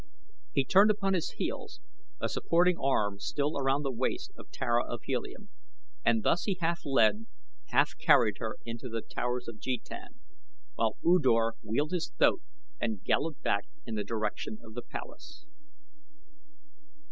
He 0.51 0.65
turned 0.65 0.89
upon 0.89 1.13
his 1.13 1.33
heel, 1.33 1.67
a 2.19 2.27
supporting 2.27 2.75
arm 2.75 3.19
still 3.19 3.55
around 3.55 3.83
the 3.83 3.91
waist 3.91 4.31
of 4.35 4.49
Tara 4.49 4.83
of 4.83 5.03
Helium 5.03 5.49
and 6.03 6.23
thus 6.23 6.45
he 6.45 6.57
half 6.59 6.79
led, 6.85 7.27
half 7.67 7.95
carried 7.99 8.39
her 8.39 8.55
into 8.65 8.89
The 8.89 9.03
Towers 9.03 9.47
of 9.47 9.59
Jetan, 9.59 10.15
while 10.73 10.97
U 11.03 11.19
Dor 11.21 11.53
wheeled 11.61 11.91
his 11.91 12.09
thoat 12.17 12.41
and 12.79 13.03
galloped 13.03 13.43
back 13.43 13.67
in 13.85 13.93
the 13.93 14.03
direction 14.03 14.57
of 14.63 14.73
the 14.73 14.81
palace. 14.81 15.45